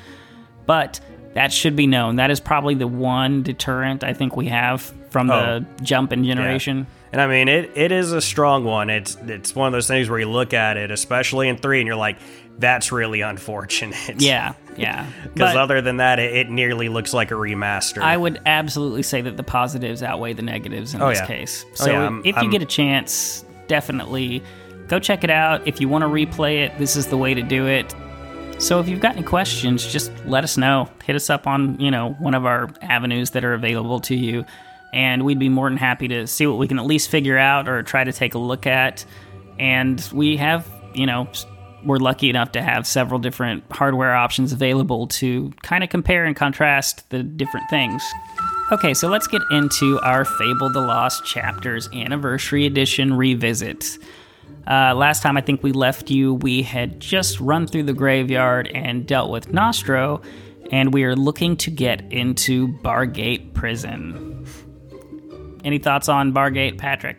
[0.70, 1.00] But
[1.35, 2.14] that should be known.
[2.14, 5.83] That is probably the one deterrent I think we have from the oh.
[5.83, 6.87] jump in generation.
[7.11, 8.88] And I mean, it, it is a strong one.
[8.88, 11.88] It's it's one of those things where you look at it, especially in three, and
[11.88, 12.18] you're like,
[12.56, 14.22] that's really unfortunate.
[14.22, 15.06] Yeah, yeah.
[15.35, 18.00] Because other than that, it, it nearly looks like a remaster.
[18.00, 21.26] I would absolutely say that the positives outweigh the negatives in Oh, this yeah.
[21.26, 21.64] case.
[21.66, 24.40] Oh, So yeah, I'm- if you I'm- get a chance, definitely
[24.87, 25.66] go check it out.
[25.66, 27.92] If you want to replay it, this is the way to do it.
[28.61, 30.90] So if you've got any questions, just let us know.
[31.03, 34.44] Hit us up on, you know, one of our avenues that are available to you.
[34.92, 37.68] And we'd be more than happy to see what we can at least figure out
[37.68, 39.07] or try to take a look at.
[39.59, 41.27] And we have, you know,
[41.85, 46.37] we're lucky enough to have several different hardware options available to kind of compare and
[46.37, 48.05] contrast the different things.
[48.73, 53.99] Okay, so let's get into our Fable the Lost Chapters Anniversary Edition revisit.
[54.66, 58.68] Uh, last time I think we left you, we had just run through the graveyard
[58.68, 60.23] and dealt with Nostro,
[60.70, 64.46] and we are looking to get into Bargate Prison.
[65.64, 67.18] Any thoughts on Bargate, Patrick?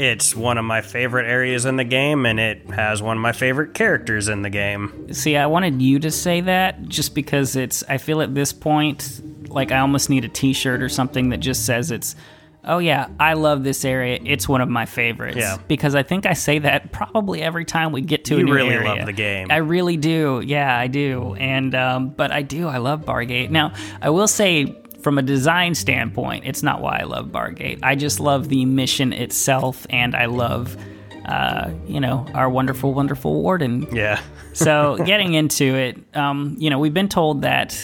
[0.00, 3.32] it's one of my favorite areas in the game, and it has one of my
[3.32, 5.12] favorite characters in the game.
[5.12, 9.20] See, I wanted you to say that just because it's, I feel at this point
[9.50, 12.16] like I almost need a t shirt or something that just says it's,
[12.64, 14.18] oh yeah, I love this area.
[14.24, 15.38] It's one of my favorites.
[15.38, 15.58] Yeah.
[15.68, 18.54] Because I think I say that probably every time we get to a You new
[18.54, 18.88] really area.
[18.94, 19.48] love the game.
[19.50, 20.42] I really do.
[20.44, 21.34] Yeah, I do.
[21.38, 22.68] And, um, but I do.
[22.68, 23.50] I love Bargate.
[23.50, 27.78] Now, I will say, from a design standpoint, it's not why I love Bargate.
[27.82, 30.76] I just love the mission itself, and I love,
[31.24, 34.20] uh, you know, our wonderful, wonderful warden Yeah.
[34.52, 37.74] so getting into it, um, you know, we've been told that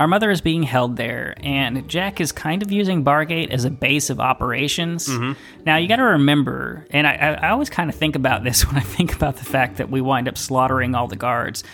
[0.00, 3.70] our mother is being held there, and Jack is kind of using Bargate as a
[3.70, 5.08] base of operations.
[5.08, 5.32] Mm-hmm.
[5.64, 8.66] Now, you got to remember, and I, I, I always kind of think about this
[8.66, 11.64] when I think about the fact that we wind up slaughtering all the guards.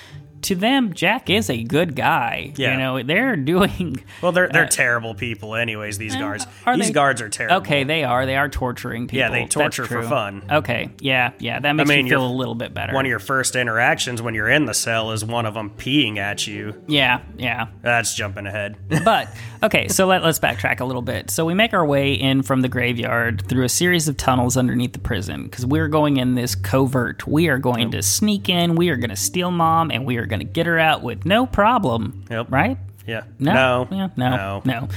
[0.43, 2.53] To them, Jack is a good guy.
[2.57, 2.73] Yeah.
[2.73, 4.05] You know, they're doing.
[4.23, 5.97] Well, they're they're uh, terrible people, anyways.
[5.97, 6.47] These uh, guards.
[6.75, 7.59] These they- guards are terrible.
[7.59, 8.27] Okay, they are.
[8.27, 9.19] They are torturing people.
[9.19, 10.43] Yeah, they torture for fun.
[10.51, 11.59] Okay, yeah, yeah.
[11.61, 12.93] That makes mean, you feel a little bit better.
[12.93, 16.19] One of your first interactions when you're in the cell is one of them peeing
[16.19, 16.83] at you.
[16.87, 17.69] yeah, yeah.
[17.83, 18.77] That's jumping ahead.
[19.05, 19.29] But
[19.63, 21.31] okay, so let, let's backtrack a little bit.
[21.31, 24.93] So we make our way in from the graveyard through a series of tunnels underneath
[24.93, 27.27] the prison because we're going in this covert.
[27.27, 28.75] We are going to sneak in.
[28.77, 31.27] We are going to steal mom, and we are going to get her out with
[31.27, 32.25] no problem.
[32.31, 32.51] Yep.
[32.51, 32.79] Right?
[33.07, 33.25] Yeah.
[33.39, 33.85] No.
[33.85, 33.97] No.
[33.97, 34.63] Yeah, no.
[34.65, 34.89] No.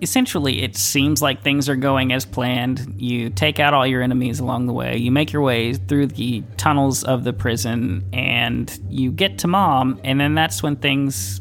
[0.00, 2.94] Essentially, it seems like things are going as planned.
[2.98, 4.96] You take out all your enemies along the way.
[4.96, 10.00] You make your way through the tunnels of the prison, and you get to mom.
[10.04, 11.40] And then that's when things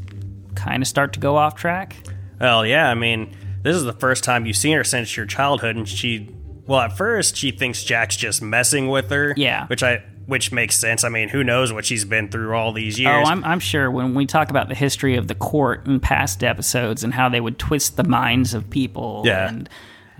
[0.56, 1.95] kind of start to go off track.
[2.41, 2.89] Well, yeah.
[2.89, 6.34] I mean, this is the first time you've seen her since your childhood, and she.
[6.65, 9.36] Well, at first she thinks Jack's just messing with her.
[9.38, 9.67] Yeah.
[9.67, 10.03] Which I.
[10.27, 11.03] Which makes sense.
[11.03, 13.25] I mean, who knows what she's been through all these years?
[13.25, 13.31] Oh.
[13.31, 17.03] I'm, I'm sure when we talk about the history of the court in past episodes
[17.03, 19.47] and how they would twist the minds of people Yeah.
[19.47, 19.69] and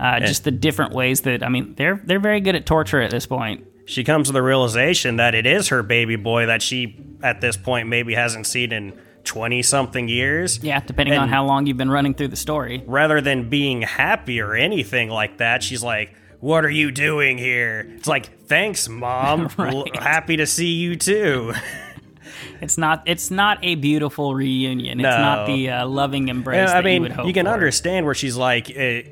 [0.00, 3.10] uh, just the different ways that I mean they're they're very good at torture at
[3.10, 3.66] this point.
[3.84, 7.56] she comes to the realization that it is her baby boy that she, at this
[7.56, 10.62] point, maybe hasn't seen in 20 something years.
[10.62, 12.82] Yeah, depending on how long you've been running through the story.
[12.86, 17.86] Rather than being happy or anything like that, she's like, What are you doing here?
[17.96, 19.48] It's like, Thanks, mom.
[19.58, 21.52] L- happy to see you too.
[22.60, 25.00] It's not it's not a beautiful reunion.
[25.00, 27.52] It's not the uh, loving embrace I mean, you would hope can for.
[27.52, 29.02] understand where she's like, eh,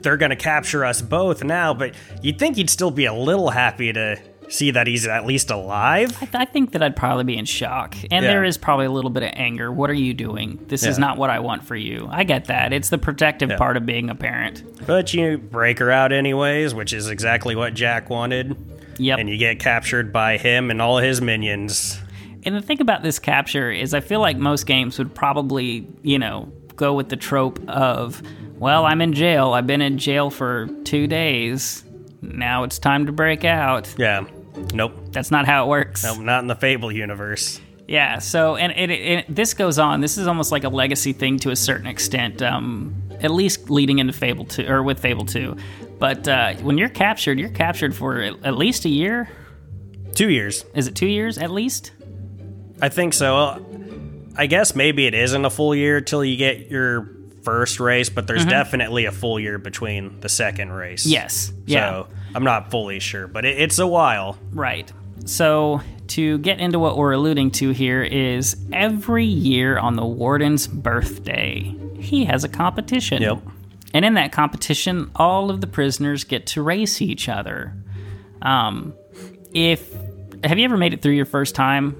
[0.00, 3.50] They're going to capture us both now, but you'd think you'd still be a little
[3.50, 4.16] happy to
[4.48, 6.16] see that he's at least alive.
[6.20, 8.32] I, I think that I'd probably be in shock, and Yeah.
[8.32, 9.72] there is probably a little bit of anger.
[9.72, 10.58] What are you doing?
[10.68, 12.08] This is not what I want for you.
[12.10, 12.72] I get that.
[12.72, 13.56] It's the protective Yeah.
[13.56, 14.62] part of being a parent.
[14.86, 18.56] But you break her out anyways, which is exactly what Jack wanted.
[18.98, 19.18] Yep.
[19.18, 22.00] And you get captured by him and all his minions.
[22.44, 26.18] And the thing about this capture is, I feel like most games would probably, you
[26.18, 28.22] know, go with the trope of,
[28.58, 29.52] well, I'm in jail.
[29.54, 31.82] I've been in jail for two days.
[32.22, 33.92] Now it's time to break out.
[33.98, 34.24] Yeah.
[34.72, 35.12] Nope.
[35.12, 36.04] That's not how it works.
[36.04, 36.20] Nope.
[36.20, 37.60] Not in the Fable universe.
[37.86, 38.18] Yeah.
[38.18, 40.00] So, and it, it, this goes on.
[40.00, 42.40] This is almost like a legacy thing to a certain extent.
[42.42, 45.56] Um, at least leading into Fable two or with Fable two.
[45.98, 49.28] But uh, when you're captured, you're captured for at least a year.
[50.14, 50.64] Two years.
[50.74, 51.92] Is it two years at least?
[52.80, 53.34] I think so.
[53.34, 53.66] Well,
[54.36, 57.10] I guess maybe it isn't a full year till you get your
[57.42, 61.02] first race, but there's definitely a full year between the second race.
[61.02, 61.12] Mm-hmm.
[61.12, 61.52] Yes.
[61.66, 61.90] Yeah.
[61.90, 64.38] So I'm not fully sure, but it, it's a while.
[64.52, 64.90] Right.
[65.24, 70.66] So, to get into what we're alluding to here is every year on the warden's
[70.66, 73.22] birthday, he has a competition.
[73.22, 73.42] Yep.
[73.94, 77.72] And in that competition, all of the prisoners get to race each other.
[78.42, 78.94] Um,
[79.54, 79.94] if
[80.42, 81.96] have you ever made it through your first time,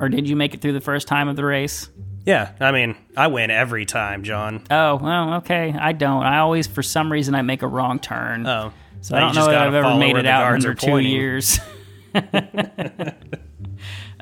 [0.00, 1.88] or did you make it through the first time of the race?
[2.24, 2.52] Yeah.
[2.58, 4.64] I mean, I win every time, John.
[4.70, 5.74] Oh well, okay.
[5.78, 6.24] I don't.
[6.24, 8.46] I always, for some reason, I make a wrong turn.
[8.46, 8.72] Oh.
[9.00, 11.12] So Now I don't know if I've ever made it out under two pointing.
[11.12, 11.58] years.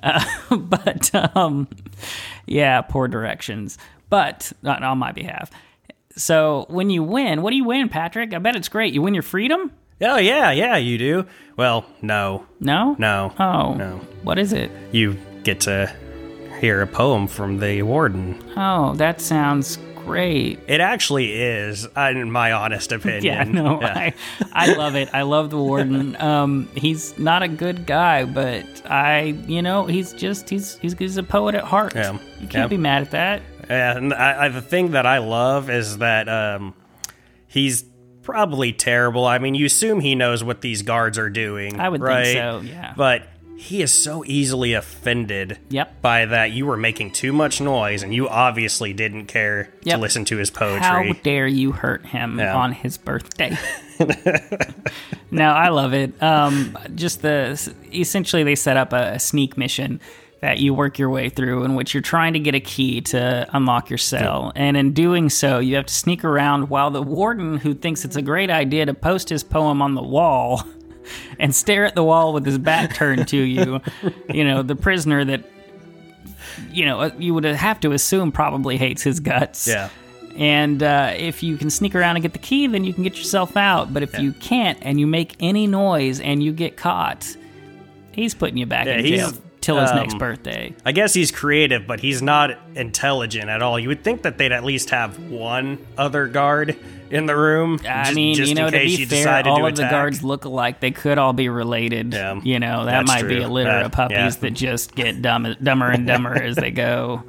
[0.03, 0.23] Uh,
[0.59, 1.67] but um,
[2.47, 3.79] yeah, poor directions.
[4.11, 5.51] But not on my behalf.
[6.15, 8.35] So when you win, what do you win, Patrick?
[8.35, 8.93] I bet it's great.
[8.93, 9.73] You win your freedom?
[10.03, 11.27] Oh, yeah, yeah, you do.
[11.57, 12.47] Well, no.
[12.61, 12.95] No.
[12.99, 13.33] No.
[13.39, 13.75] Oh.
[13.75, 14.01] No.
[14.23, 14.71] What is it?
[14.93, 15.91] You get to
[16.61, 18.39] hear a poem from the warden.
[18.57, 20.59] Oh, that sounds great.
[20.67, 23.25] It actually is, in my honest opinion.
[23.25, 23.93] Yeah, no, Yeah.
[23.95, 24.14] I,
[24.53, 25.09] I love it.
[25.12, 26.14] I love the warden.
[26.21, 31.17] Um, he's not a good guy, but I, you know, he's just he's he's, he's
[31.17, 31.95] a poet at heart.
[31.95, 32.12] Yeah.
[32.12, 32.67] You can't Yeah.
[32.69, 33.43] be mad at that.
[33.69, 36.75] And I, I, the thing that I love is that um,
[37.47, 37.85] he's
[38.23, 39.25] probably terrible.
[39.25, 41.81] I mean, you assume he knows what these guards are doing.
[41.81, 42.93] I would think so, yeah.
[42.97, 43.23] But
[43.64, 46.03] he is so easily offended Yep.
[46.03, 49.96] by that you were making too much noise and you obviously didn't care Yep.
[49.96, 50.81] to listen to his poetry.
[50.81, 52.55] How dare you hurt him Yeah.
[52.55, 53.57] on his birthday?
[55.31, 56.20] no, I love it.
[56.22, 57.59] Um, just the
[57.92, 60.00] essentially they set up a, a sneak mission
[60.40, 63.48] that you work your way through in which you're trying to get a key to
[63.55, 64.53] unlock your cell.
[64.55, 68.16] And in doing so, you have to sneak around while the warden, who thinks it's
[68.16, 70.62] a great idea to post his poem on the wall
[71.38, 73.81] and stare at the wall with his back turned to you,
[74.33, 75.45] you know, the prisoner that,
[76.71, 79.67] you know, you would have to assume probably hates his guts.
[79.69, 79.88] yeah.
[80.37, 83.17] And uh, if you can sneak around and get the key, then you can get
[83.17, 83.95] yourself out.
[83.95, 87.37] But if you can't and you make any noise and you get caught,
[88.11, 89.33] he's putting you back Yeah, in he's jail.
[89.64, 90.74] Till his Um, next birthday.
[90.85, 93.79] I guess he's creative, but he's not intelligent at all.
[93.81, 96.77] You would think that they'd at least have one other guard
[97.11, 97.81] in the room.
[97.88, 100.81] I just- mean, just you know, to be fair, all of the guards look alike.
[100.81, 102.12] They could all be related.
[102.12, 104.31] Yeah, you know, that might be a litter That- of puppies yeah.
[104.40, 107.22] that just get dumb, dumber and dumber as they go.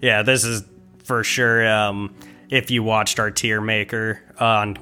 [0.00, 0.64] Yeah, this is
[1.04, 1.68] for sure.
[1.68, 2.14] Um,
[2.50, 4.78] if you watched our tier maker on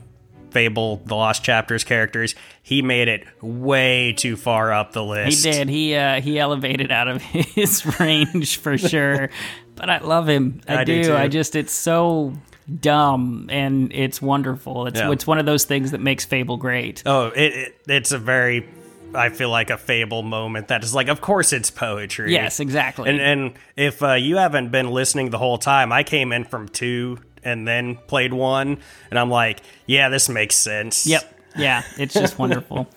[0.53, 5.45] Fable: The Lost Chapters characters, he made it way too far up the list.
[5.45, 5.69] He did.
[5.69, 9.31] He uh, he elevated out of his range for sure.
[9.77, 10.61] but I love him.
[10.69, 11.15] I, I do too.
[11.15, 12.35] I just it's so
[12.81, 14.87] dumb and it's wonderful.
[14.87, 15.11] It's Yeah.
[15.11, 17.03] it's one of those things that makes Fable great.
[17.07, 18.69] Oh, it, it it's a very,
[19.15, 20.69] I feel like a Fable moment.
[20.69, 22.33] That is like, of course, it's poetry.
[22.33, 23.11] Yes, exactly.
[23.11, 26.69] And and if uh, you haven't been listening the whole time, I came in from
[26.69, 28.79] two and then played one,
[29.11, 31.07] and I'm like, yeah, this makes sense.
[31.07, 31.37] Yep.
[31.57, 32.89] Yeah, it's just wonderful.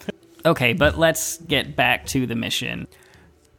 [0.46, 2.88] Okay, but let's get back to the mission.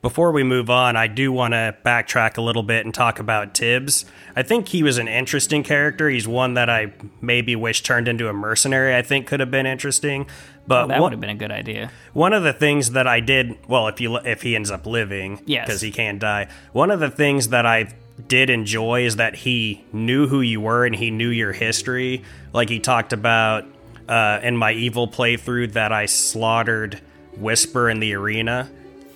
[0.02, 3.54] Before we move on, I do want to backtrack a little bit and talk about
[3.54, 4.04] Tibbs.
[4.36, 6.08] I think he was an interesting character.
[6.08, 8.94] He's one that I maybe wish turned into a mercenary.
[8.94, 10.26] I think could have been interesting.
[10.66, 11.90] But That one, would have been a good idea.
[12.12, 15.40] one of the things that I did, well, if you if he ends up living,
[15.44, 15.66] Yes.
[15.66, 16.46] because he can't die.
[16.72, 17.88] One of the things that I
[18.28, 22.22] did enjoy is that he knew who you were and he knew your history.
[22.52, 23.66] Like he talked about
[24.08, 27.00] uh, in my evil playthrough that I slaughtered
[27.36, 28.70] Whisper in the arena.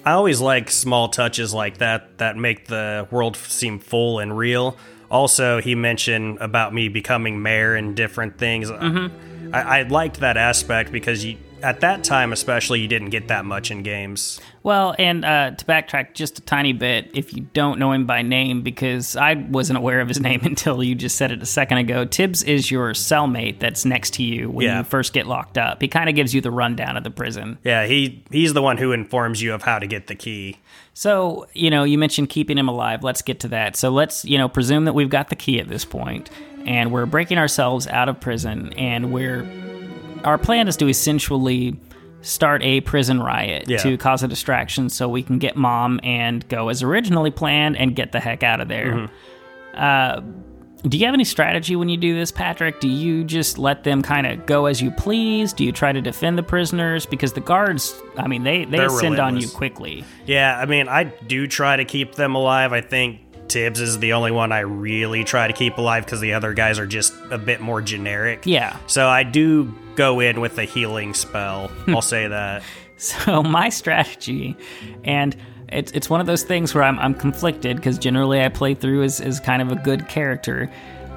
[0.04, 4.76] I always like small touches like that that make the world seem full and real.
[5.10, 8.70] Also, he mentioned about me becoming mayor and different things.
[8.70, 9.54] Mm-hmm.
[9.54, 13.44] I, I liked that aspect because you, at that time, especially, you didn't get that
[13.44, 14.40] much in games.
[14.62, 18.22] Well, and uh, to backtrack just a tiny bit, if you don't know him by
[18.22, 21.78] name, because I wasn't aware of his name until you just said it a second
[21.78, 24.78] ago, Tibbs is your cellmate that's next to you when Yeah.
[24.78, 25.80] you first get locked up.
[25.80, 27.58] He kind of gives you the rundown of the prison.
[27.64, 30.58] Yeah, he he's the one who informs you of how to get the key.
[30.94, 33.04] So, you know, you mentioned keeping him alive.
[33.04, 33.76] Let's get to that.
[33.76, 36.28] So let's, you know, presume that we've got the key at this point
[36.66, 39.44] and we're breaking ourselves out of prison and we're
[40.24, 41.78] our plan is to essentially
[42.20, 43.78] start a prison riot Yeah.
[43.78, 47.94] to cause a distraction so we can get mom and go as originally planned and
[47.94, 48.92] get the heck out of there.
[48.92, 49.14] Mm-hmm.
[49.74, 50.20] Uh,
[50.88, 52.80] do you have any strategy when you do this, Patrick?
[52.80, 55.52] Do you just let them kind of go as you please?
[55.52, 57.04] Do you try to defend the prisoners?
[57.04, 60.04] Because the guards, I mean, they, they ascend on you quickly.
[60.26, 62.72] Yeah, I mean, I do try to keep them alive.
[62.72, 66.34] I think Tibbs is the only one I really try to keep alive because the
[66.34, 68.42] other guys are just a bit more generic.
[68.44, 68.76] Yeah.
[68.86, 71.70] So I do go in with a healing spell.
[71.88, 72.62] I'll say that.
[72.96, 74.56] So my strategy,
[75.04, 75.36] and
[75.68, 79.02] it's it's one of those things where I'm I'm conflicted because generally I play through
[79.02, 80.70] as, as kind of a good character.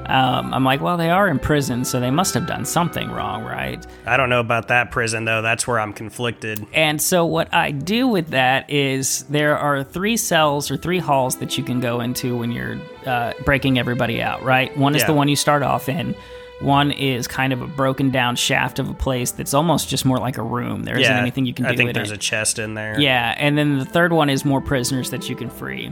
[0.07, 3.43] Um, I'm like, well, they are in prison, so they must have done something wrong,
[3.43, 3.85] right?
[4.05, 5.41] I don't know about that prison though.
[5.43, 6.65] That's where I'm conflicted.
[6.73, 11.37] And so what I do with that is there are three cells or three halls
[11.37, 14.75] that you can go into when you're uh, breaking everybody out, right?
[14.75, 15.07] One is Yeah.
[15.07, 16.15] the one you start off in.
[16.61, 20.17] One is kind of a broken down shaft of a place that's almost just more
[20.17, 20.83] like a room.
[20.83, 22.15] There isn't yeah, anything you can do I think in there's it.
[22.15, 22.99] a chest in there.
[22.99, 25.91] Yeah, and then the third one is more prisoners that you can free.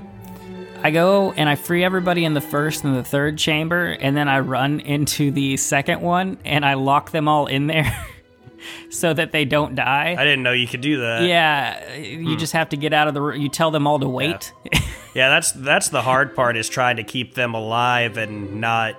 [0.81, 4.27] I go and I free everybody in the first and the third chamber, and then
[4.27, 8.05] I run into the second one and I lock them all in there
[8.89, 10.15] so that they don't die.
[10.17, 11.23] I didn't know you could do that.
[11.23, 12.37] yeah, you hmm.
[12.37, 13.41] just have to get out of the room.
[13.41, 14.53] You tell them all to wait.
[15.15, 18.95] Yeah, that's that's the hard part is trying to keep them alive and not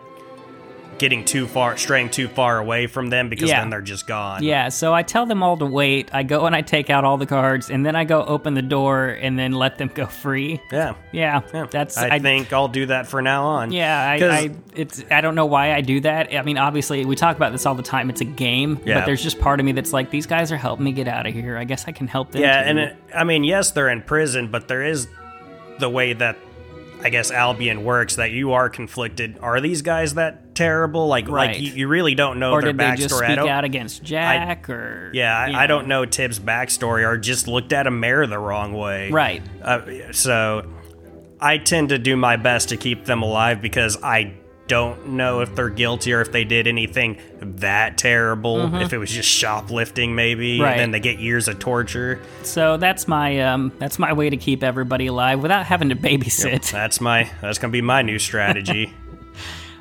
[1.01, 3.61] getting too far straying too far away from them because Yeah.
[3.61, 4.45] then they're just gone.
[4.45, 6.11] Yeah, so I tell them all to wait.
[6.13, 8.63] I go and I take out all the cards, and then I go open the
[8.63, 10.61] door and then let them go free.
[10.71, 10.95] Yeah.
[11.11, 11.67] Yeah, Yeah.
[11.71, 13.73] that's I, think I'll do that for now on.
[13.73, 13.99] Yeah.
[13.99, 16.33] I, I it's I don't know why I do that.
[16.33, 18.11] I mean, obviously we talk about this all the time.
[18.11, 19.01] It's a game, Yeah.
[19.01, 21.27] but there's just part of me that's like, these guys are helping me get out
[21.27, 21.57] of here.
[21.57, 22.43] I guess I can help them.
[22.43, 22.69] Yeah, too.
[22.69, 25.09] and it, I mean, yes, they're in prison, but there is
[25.79, 26.37] the way that
[27.03, 29.39] I guess Albion works that you are conflicted.
[29.41, 31.07] Are these guys that terrible?
[31.09, 31.51] Like, Right.
[31.53, 33.31] like you, you really don't know or their did they just backstory.
[33.31, 34.69] I speak out against Jack?
[34.71, 38.39] or yeah, I, I don't know Tibbs' backstory, or just looked at a mayor the
[38.39, 39.11] wrong way.
[39.11, 39.43] Right.
[39.63, 40.71] Uh, so
[41.41, 44.35] I tend to do my best to keep them alive because I
[44.69, 48.73] don't know if they're guilty or if they did anything that terrible.
[48.77, 50.63] If it was just shoplifting, maybe, Mm-hmm.
[50.63, 50.71] Right.
[50.73, 52.21] and then they get years of torture.
[52.45, 56.71] So that's my um that's my way to keep everybody alive without having to babysit.
[56.71, 58.93] That's my that's gonna be my new strategy.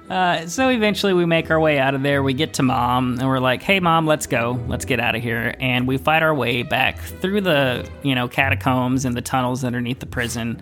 [0.10, 2.24] Uh, so eventually we make our way out of there.
[2.24, 4.60] We get to mom and we're like, "Hey mom, let's go.
[4.68, 8.28] Let's get out of here." And we fight our way back through the, you know,
[8.28, 10.62] catacombs and the tunnels underneath the prison.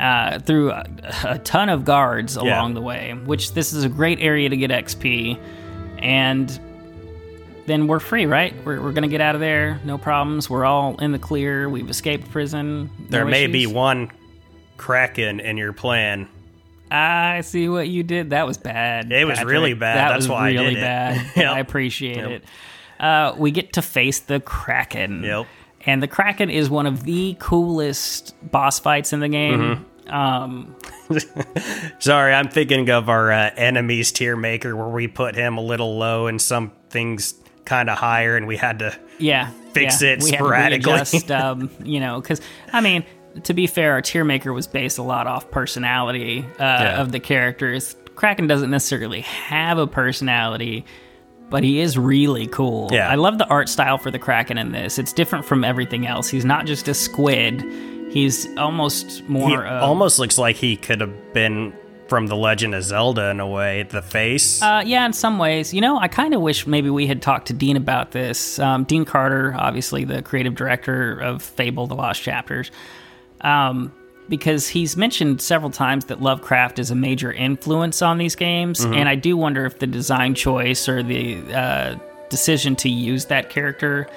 [0.00, 0.86] Uh, through a,
[1.24, 4.70] a ton of guards along the way, which this is a great area to get
[4.70, 5.38] XP.
[5.98, 6.48] And
[7.66, 8.54] then we're free, right?
[8.64, 10.50] We're, we're gonna get out of there, no problems.
[10.50, 11.68] We're all in the clear.
[11.68, 12.90] We've escaped prison.
[12.98, 14.10] no There may be one
[14.76, 16.26] kraken in your plan.
[16.94, 18.30] I see what you did.
[18.30, 19.10] That was bad.
[19.10, 19.52] It was Patrick.
[19.52, 19.96] really bad.
[19.96, 20.80] That That's was why I did really it.
[20.80, 21.26] bad.
[21.36, 21.50] Yep.
[21.52, 22.30] I appreciate Yep.
[22.30, 22.44] it.
[23.00, 25.22] Uh, we get to face the Kraken.
[25.24, 25.46] Yep.
[25.86, 29.60] And the Kraken is one of the coolest boss fights in the game.
[30.06, 30.14] Mm-hmm.
[30.14, 30.76] Um,
[31.98, 35.96] Sorry, I'm thinking of our uh, enemies tier maker where we put him a little
[35.98, 37.34] low and some things
[37.64, 38.96] kind of higher, and we had to.
[39.18, 39.50] yeah.
[39.72, 40.10] Fix yeah.
[40.10, 40.92] it we had to sporadically.
[40.92, 42.42] readjust, um, you know, because,
[42.74, 43.04] I mean,
[43.44, 47.20] to be fair, our tier maker was based a lot off personality uh, of the
[47.20, 47.96] characters.
[48.14, 50.84] Kraken doesn't necessarily have a personality,
[51.50, 52.88] but he is really cool.
[52.92, 53.08] Yeah.
[53.08, 54.98] I love the art style for the Kraken in this.
[54.98, 56.28] It's different from everything else.
[56.28, 57.62] He's not just a squid.
[58.10, 61.72] He's almost more He of, almost looks like he could have been
[62.08, 63.84] from The Legend of Zelda in a way.
[63.84, 64.60] The face.
[64.60, 65.72] Uh, yeah, in some ways.
[65.72, 68.58] You know, I kind of wish maybe we had talked to Dene about this.
[68.58, 72.70] Um, Dene Carter, obviously the creative director of Fable: The Lost Chapters,
[73.42, 73.92] um,
[74.28, 79.08] because he's mentioned several times that Lovecraft is a major influence on these games, and
[79.08, 81.96] I do wonder if the design choice or the uh,
[82.30, 84.08] decision to use that character,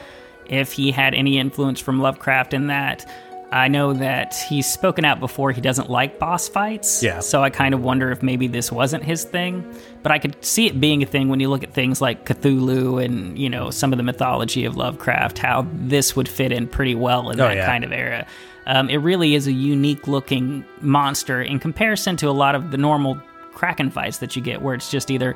[0.47, 3.09] if he had any influence from Lovecraft in that.
[3.51, 7.01] I know that he's spoken out before he doesn't like boss fights.
[7.01, 7.19] Yeah.
[7.19, 9.63] So I kind of wonder if maybe this wasn't his thing.
[10.03, 13.03] But I could see it being a thing when you look at things like Cthulhu
[13.05, 16.95] and, you know, some of the mythology of Lovecraft, how this would fit in pretty
[16.95, 17.65] well in Oh, that yeah.
[17.65, 18.25] kind of era.
[18.67, 22.77] Um, it really is a unique looking monster in comparison to a lot of the
[22.77, 23.21] normal
[23.53, 25.35] Kraken fights that you get, where it's just either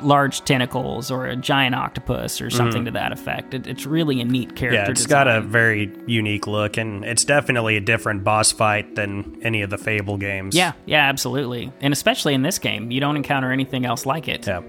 [0.00, 3.54] large tentacles or a giant octopus or something to that effect.
[3.54, 4.76] It, it's really a neat character.
[4.76, 5.26] Yeah, it's design.
[5.26, 9.70] got a very unique look, and it's definitely a different boss fight than any of
[9.70, 10.54] the Fable games.
[10.54, 11.72] Yeah, yeah, absolutely.
[11.80, 14.46] And especially in this game, you don't encounter anything else like it.
[14.46, 14.62] Yeah.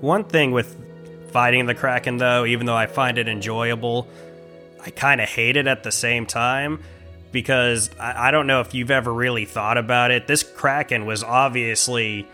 [0.00, 0.80] One thing with
[1.30, 4.06] fighting the Kraken, though, even though I find it enjoyable,
[4.84, 6.82] I kind of hate it at the same time
[7.32, 10.26] because I, I don't know if you've ever really thought about it.
[10.26, 12.28] This Kraken was obviously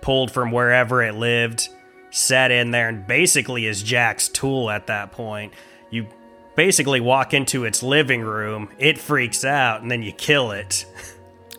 [0.00, 1.68] pulled from wherever it lived,
[2.10, 5.52] set in there, and basically is Jack's tool at that point.
[5.90, 6.06] You
[6.54, 10.86] basically walk into its living room, it freaks out, and then you kill it.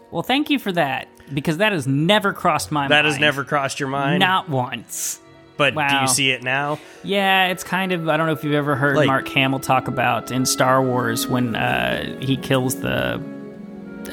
[0.10, 2.92] Well, thank you for that because that has never crossed my mind.
[2.92, 4.20] That has never crossed your mind.
[4.20, 5.20] Not once.
[5.58, 6.80] But do you see it now?
[7.04, 8.08] Yeah, it's kind of.
[8.08, 11.28] I don't know if you've ever heard Like- Mark Hamill talk about in Star Wars
[11.28, 13.16] when uh, he kills the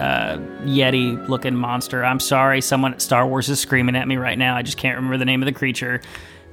[0.01, 2.05] uh, Yeti looking monster.
[2.05, 4.57] I'm sorry, someone at Star Wars is screaming at me right now.
[4.57, 6.01] I just can't remember the name of the creature.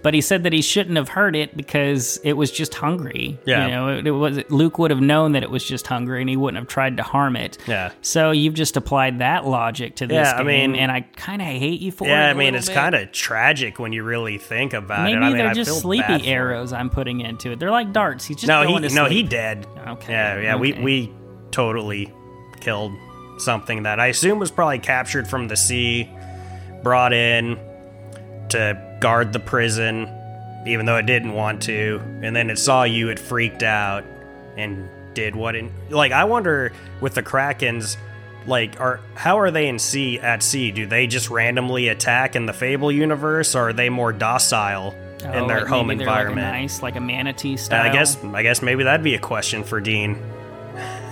[0.04, 3.38] But he said that he shouldn't have hurt it because it was just hungry.
[3.46, 3.66] Yeah.
[3.66, 6.30] You know, it, it was Luke would have known that it was just hungry and
[6.30, 7.60] he wouldn't have tried to harm it.
[7.68, 7.92] Yeah.
[8.02, 11.42] So you've just applied that logic to this Yeah, I game, mean- and I kind
[11.42, 12.10] of hate you for it.
[12.12, 15.22] Yeah, I mean, it's kind of tragic when you really think about Maybe it.
[15.22, 16.34] I mean, they're I just feel sleepy bad for him.
[16.34, 17.60] arrows I'm putting into it.
[17.60, 18.26] They're like darts.
[18.26, 19.68] He's just No, going he to no, he dead.
[19.88, 21.14] Okay, Yeah, yeah, we we
[21.52, 22.12] totally
[22.60, 22.94] killed
[23.38, 26.10] something that I assume was probably captured from the sea,
[26.84, 27.60] brought in
[28.50, 30.08] to guard the prison,
[30.66, 34.06] even though it didn't want to, and then it saw you, it freaked out
[34.56, 36.14] and did what it like.
[36.14, 36.72] I wonder
[37.02, 37.98] with the krakens.
[38.48, 40.72] Like, are how are they in sea at sea?
[40.72, 45.32] Do they just randomly attack in the Fable universe, or are they more docile Oh,
[45.34, 46.48] in their like home they're like environment?
[46.48, 47.88] nice, like a manatee style.
[47.88, 50.16] I guess I guess maybe that'd be a question for Dene.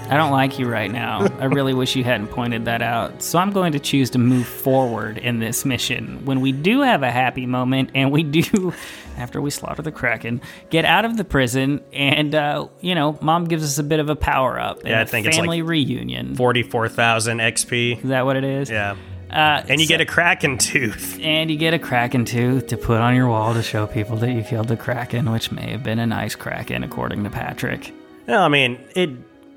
[0.09, 1.27] I don't like you right now.
[1.39, 3.21] I really wish you hadn't pointed that out.
[3.21, 6.25] So I'm going to choose to move forward in this mission.
[6.25, 8.73] When we do have a happy moment, and we do,
[9.17, 13.45] after we slaughter the Kraken, get out of the prison, and, uh, you know, mom
[13.45, 14.81] gives us a bit of a power up.
[14.83, 16.35] Yeah, I think it's like family reunion.
[16.35, 18.03] Forty-four thousand XP.
[18.03, 18.69] Is that what it is?
[18.69, 18.95] Yeah,
[19.29, 21.19] Uh, and you so- get a Kraken tooth.
[21.21, 24.31] And you get a Kraken tooth to put on your wall to show people that
[24.31, 27.93] you killed the Kraken, which may have been a nice Kraken, according to Patrick.
[28.27, 29.09] No, I mean it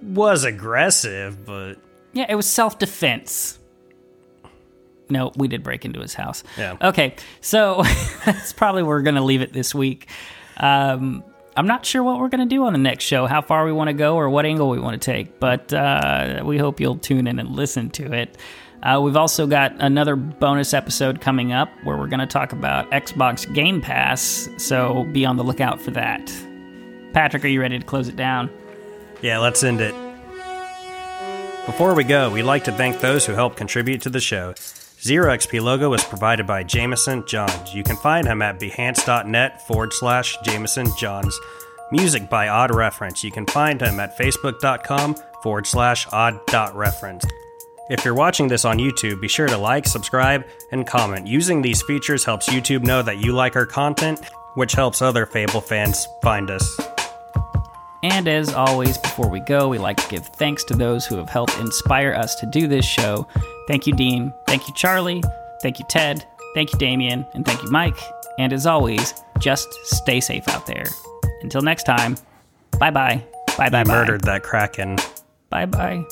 [0.03, 1.75] was aggressive, but
[2.13, 3.59] Yeah, it was self defense.
[5.09, 6.43] No, we did break into his house.
[6.57, 6.77] Yeah.
[6.81, 7.83] Okay, so
[8.25, 10.09] that's probably where we're going to leave it this week.
[10.57, 11.23] Um,
[11.55, 13.73] I'm not sure what we're going to do on the next show, how far we
[13.73, 16.97] want to go, or what angle we want to take, but uh, we hope you'll
[16.97, 18.39] tune in and listen to it.
[18.83, 22.91] Uh, we've also got another bonus episode coming up where we're going to talk about
[22.91, 26.33] Xbox Game Pass, so be on the lookout for that.
[27.13, 28.49] Patrick, are you ready to close it down?
[29.23, 29.95] Yeah, let's end it.
[31.67, 34.55] Before we go, we'd like to thank those who helped contribute to the show.
[35.01, 37.75] Zero XP logo was provided by Jameson Johns.
[37.75, 41.39] You can find him at behance.net forward slash Jameson Johns.
[41.91, 43.23] Music by Odd Reference.
[43.23, 46.41] You can find him at facebook.com forward slash odd
[46.75, 47.25] reference.
[47.91, 51.27] If you're watching this on YouTube, be sure to like, subscribe, and comment.
[51.27, 54.21] Using these features helps YouTube know that you like our content
[54.55, 56.92] which helps other Fable fans find us.
[58.03, 61.29] And as always, before we go, we like to give thanks to those who have
[61.29, 63.29] helped inspire us to do this show.
[63.69, 64.33] Thank you, Dene.
[64.47, 65.23] Thank you, Charlie.
[65.63, 66.27] Thank you, Ted.
[66.55, 67.25] Thank you, Damien.
[67.35, 67.99] And thank you, Mike.
[68.39, 70.87] And as always, just stay safe out there.
[71.43, 72.17] Until next time,
[72.79, 73.23] bye bye.
[73.59, 74.97] Bye bye murdered that kraken.
[75.51, 76.05] Bye bye.